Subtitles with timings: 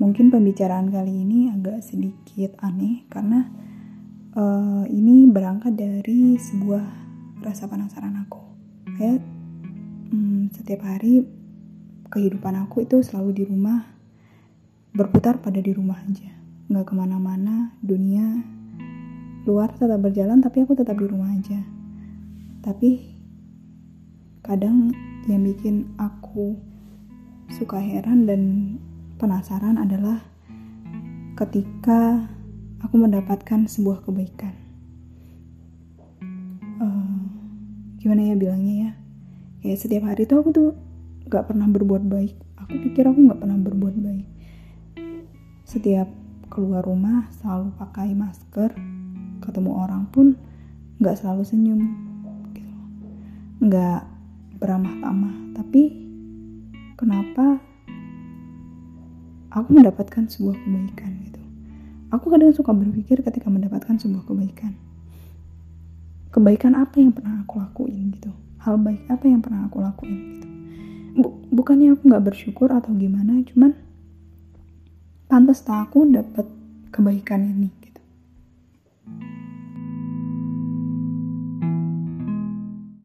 [0.00, 3.44] mungkin pembicaraan kali ini agak sedikit aneh karena
[4.32, 6.82] uh, ini berangkat dari sebuah
[7.44, 8.40] rasa penasaran aku.
[8.96, 9.20] Kayak
[10.08, 11.28] um, setiap hari
[12.08, 13.84] kehidupan aku itu selalu di rumah,
[14.96, 16.32] berputar pada di rumah aja,
[16.72, 17.76] nggak ke mana-mana.
[17.84, 18.40] Dunia
[19.44, 21.60] luar tetap berjalan, tapi aku tetap di rumah aja.
[22.64, 23.20] Tapi
[24.40, 24.96] kadang
[25.28, 26.56] yang bikin aku
[27.52, 28.42] suka heran dan
[29.20, 30.24] penasaran adalah
[31.36, 32.24] ketika
[32.80, 34.56] aku mendapatkan sebuah kebaikan.
[36.80, 37.28] Uh,
[38.00, 38.92] gimana ya bilangnya ya?
[39.60, 40.70] Kayak setiap hari tuh aku tuh
[41.28, 42.32] gak pernah berbuat baik.
[42.64, 44.26] Aku pikir aku gak pernah berbuat baik.
[45.68, 46.08] Setiap
[46.48, 48.72] keluar rumah selalu pakai masker,
[49.44, 50.40] ketemu orang pun
[50.96, 51.82] gak selalu senyum,
[52.56, 52.72] gitu.
[53.68, 54.08] Gak
[54.56, 55.36] beramah tamah.
[55.60, 55.82] Tapi
[56.96, 57.69] kenapa
[59.50, 61.42] aku mendapatkan sebuah kebaikan gitu.
[62.10, 64.74] Aku kadang suka berpikir ketika mendapatkan sebuah kebaikan.
[66.30, 68.30] Kebaikan apa yang pernah aku lakuin gitu.
[68.62, 70.48] Hal baik apa yang pernah aku lakuin gitu.
[71.50, 73.74] bukannya aku nggak bersyukur atau gimana, cuman
[75.26, 76.46] pantas tak aku dapat
[76.94, 77.99] kebaikan ini gitu.